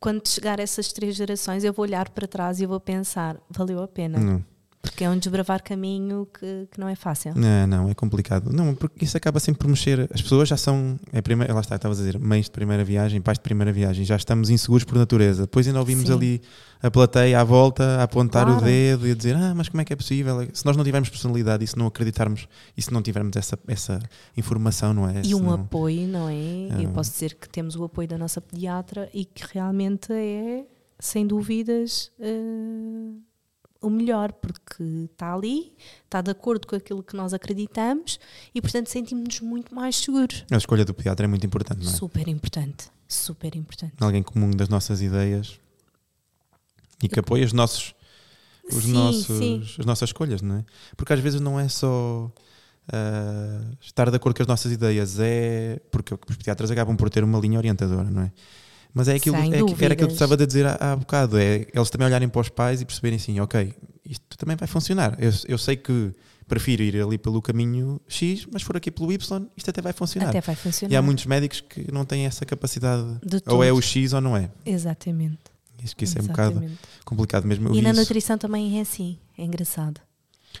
[0.00, 3.88] quando chegar essas três gerações eu vou olhar para trás e vou pensar, valeu a
[3.88, 4.18] pena.
[4.18, 4.44] Não.
[4.82, 7.32] Porque é um desbravar caminho que, que não é fácil.
[7.36, 8.52] Não, não, é complicado.
[8.52, 10.08] Não, porque isso acaba sempre por mexer.
[10.12, 13.22] As pessoas já são, é primeira, lá está, estavas a dizer, mães de primeira viagem,
[13.22, 15.42] pais de primeira viagem, já estamos inseguros por natureza.
[15.42, 16.12] Depois ainda ouvimos Sim.
[16.14, 16.42] ali
[16.82, 18.60] a plateia à volta a apontar claro.
[18.60, 20.48] o dedo e a dizer, ah, mas como é que é possível?
[20.52, 24.00] Se nós não tivermos personalidade e se não acreditarmos e se não tivermos essa, essa
[24.36, 25.22] informação, não é?
[25.24, 26.34] E um apoio, não é?
[26.34, 26.84] é?
[26.84, 30.66] Eu posso dizer que temos o apoio da nossa pediatra e que realmente é,
[30.98, 32.10] sem dúvidas.
[32.18, 33.31] Uh
[33.82, 35.72] o melhor, porque está ali,
[36.04, 38.18] está de acordo com aquilo que nós acreditamos
[38.54, 40.44] e, portanto, sentimos-nos muito mais seguros.
[40.50, 41.94] A escolha do pediatra é muito importante, não é?
[41.94, 43.94] Super importante, super importante.
[44.00, 45.58] Alguém comum das nossas ideias
[47.02, 47.94] e que apoia os nossos,
[48.72, 49.66] os Sim, nossos, sim.
[49.78, 50.64] as nossas escolhas, não é?
[50.96, 52.32] Porque às vezes não é só
[52.88, 57.22] ah, estar de acordo com as nossas ideias, é porque os pediatras acabam por ter
[57.22, 58.32] uma linha orientadora, não é?
[58.94, 60.12] Mas é aquilo, Sem é, que- era aquilo que dúvidas.
[60.12, 63.16] estava a dizer há, há bocado, é eles também olharem para os pais e perceberem
[63.16, 63.72] assim, ok,
[64.04, 65.16] isto também vai funcionar.
[65.18, 66.12] Eu, eu sei que
[66.46, 69.94] prefiro ir ali pelo caminho X, mas se for aqui pelo Y, isto até vai
[69.94, 70.28] funcionar.
[70.28, 70.92] Até vai funcionar.
[70.92, 74.20] E há muitos médicos que não têm essa capacidade, De ou é o X ou
[74.20, 74.50] não é.
[74.66, 75.38] Exatamente.
[75.82, 76.78] Acho que isso é um bocado Exatamente.
[77.04, 77.68] complicado mesmo.
[77.70, 78.00] Eu E na isso.
[78.00, 80.00] nutrição também é assim, é engraçado.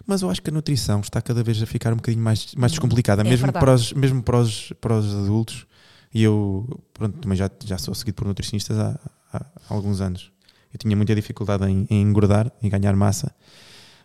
[0.06, 2.72] Mas eu acho que a nutrição está cada vez a ficar um bocadinho mais, mais
[2.72, 3.62] descomplicada, É mesmo, verdade.
[3.64, 5.66] para os, mesmo para os, para os adultos.
[6.14, 8.98] E eu pronto, também já, já sou seguido por nutricionistas há,
[9.32, 10.30] há alguns anos.
[10.72, 13.34] Eu tinha muita dificuldade em, em engordar, em ganhar massa.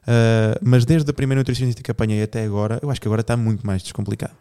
[0.08, 3.36] Ah, mas desde a primeira nutricionista que apanhei até agora, eu acho que agora está
[3.36, 4.34] muito mais descomplicado.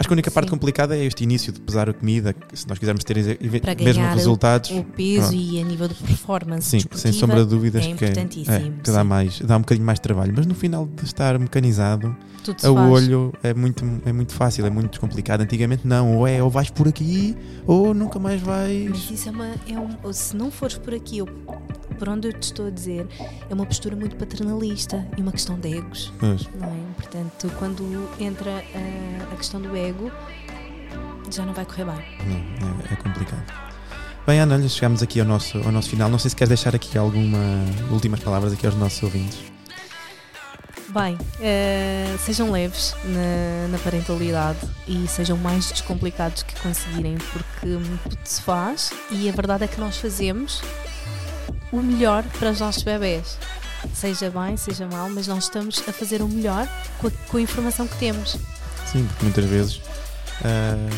[0.00, 0.50] Acho que a única parte Sim.
[0.56, 4.00] complicada é este início de pesar a comida, se nós quisermos ter exe- Para mesmo
[4.00, 4.70] ganhar o- resultados.
[4.70, 5.34] O peso Pronto.
[5.36, 8.90] e a nível de performance Sim, sem sombra de dúvidas é que, importantíssimo, é, que
[8.90, 10.32] dá, mais, dá um bocadinho mais de trabalho.
[10.34, 14.70] Mas no final de estar mecanizado, tudo a olho é muito, é muito fácil, é
[14.70, 15.42] muito descomplicado.
[15.42, 17.36] Antigamente não, ou é ou vais por aqui
[17.66, 18.88] ou nunca mais vais.
[18.88, 19.48] Mas isso é uma.
[19.68, 21.28] É um, se não fores por aqui ou
[22.00, 23.06] por onde eu te estou a dizer,
[23.50, 26.10] é uma postura muito paternalista e uma questão de egos.
[26.18, 26.48] Pois.
[26.54, 26.94] Não é?
[26.96, 30.10] Portanto, quando entra a, a questão do ego,
[31.30, 32.02] já não vai correr bem.
[32.26, 33.44] Não, é, é complicado.
[34.26, 36.08] Bem, Ana, olha, chegamos aqui ao nosso, ao nosso final.
[36.08, 37.38] Não sei se queres deixar aqui alguma
[37.90, 39.38] últimas palavras aqui aos nossos ouvintes.
[40.88, 44.58] Bem, eh, sejam leves na, na parentalidade
[44.88, 47.78] e sejam mais descomplicados que conseguirem, porque
[48.24, 50.60] se faz e a verdade é que nós fazemos
[51.72, 53.38] o melhor para os nossos bebés.
[53.94, 57.40] Seja bem, seja mal, mas nós estamos a fazer o melhor com a, com a
[57.40, 58.36] informação que temos.
[58.86, 59.80] Sim, porque muitas vezes
[60.44, 60.88] ah,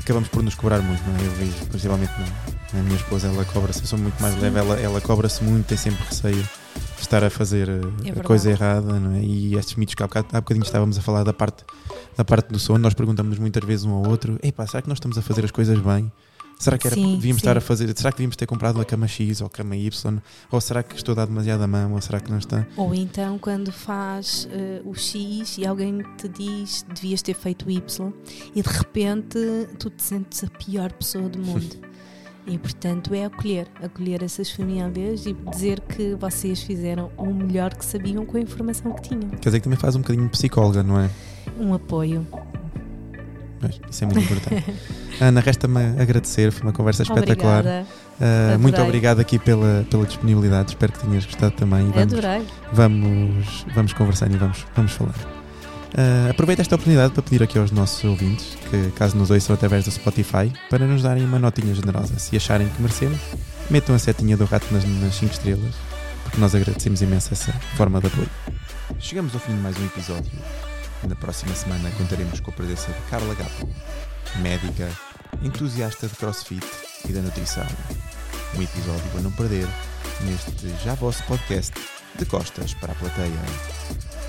[0.00, 1.26] acabamos por nos cobrar muito, não é?
[1.26, 4.40] Eu vejo, principalmente na, na minha esposa, ela cobra-se, eu sou muito mais Sim.
[4.40, 8.22] leve, ela, ela cobra-se muito, tem sempre receio de estar a fazer ah, É a
[8.22, 9.20] coisa errada, não é?
[9.20, 11.64] E estes mitos que há, bocado, há bocadinho estávamos a falar da parte,
[12.16, 14.96] da parte do sono, nós perguntamos muitas vezes um ao outro: Epá, será que nós
[14.96, 16.10] estamos a fazer as coisas bem?
[16.58, 17.46] Será que era, Sim, devíamos sim.
[17.46, 17.92] estar a fazer?
[17.96, 20.18] Será que devíamos ter comprado uma cama X ou cama Y?
[20.50, 21.92] Ou será que estou a dar demasiada mão?
[21.92, 22.66] Ou será que não está?
[22.76, 27.70] Ou então quando faz eh, o X e alguém te diz devias ter feito o
[27.70, 28.12] Y
[28.54, 29.38] e de repente
[29.78, 31.76] tu te sentes a pior pessoa do mundo.
[32.48, 37.84] E portanto é acolher, acolher essas famílias e dizer que vocês fizeram o melhor que
[37.84, 39.30] sabiam com a informação que tinham.
[39.30, 41.10] Quer dizer que também faz um bocadinho de psicóloga, não é?
[41.58, 42.24] Um apoio.
[43.90, 44.64] Isso é muito importante.
[45.20, 47.64] Ana, resta-me agradecer, foi uma conversa espetacular.
[47.64, 51.88] Uh, muito obrigado aqui pela, pela disponibilidade, espero que tenhas gostado também.
[51.88, 52.46] E Vamos, Adorei.
[52.72, 55.14] vamos, vamos conversando e vamos, vamos falar.
[55.96, 59.84] Uh, aproveito esta oportunidade para pedir aqui aos nossos ouvintes, que caso nos ouçam através
[59.84, 62.18] do Spotify, para nos darem uma notinha generosa.
[62.18, 63.18] Se acharem que merecemos,
[63.70, 65.74] metam a setinha do rato nas 5 estrelas,
[66.24, 68.28] porque nós agradecemos imenso essa forma de apoio.
[68.98, 70.30] Chegamos ao fim de mais um episódio.
[71.04, 73.68] Na próxima semana contaremos com a presença de Carla Gapo,
[74.36, 74.90] médica,
[75.42, 76.66] entusiasta de crossfit
[77.08, 77.66] e da nutrição.
[78.56, 79.68] Um episódio a não perder
[80.22, 81.74] neste já vosso podcast
[82.18, 84.25] de costas para a plateia.